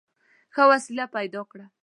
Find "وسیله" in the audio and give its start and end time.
0.71-1.05